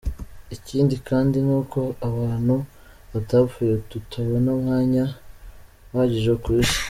Ikindi 0.55 0.95
kandi 1.07 1.37
ni 1.45 1.53
uko 1.59 1.79
abantu 2.09 2.55
badapfuye 3.11 3.73
tutabona 3.89 4.47
umwanya 4.57 5.03
uhagije 5.91 6.33
ku 6.43 6.49
isi. 6.61 6.79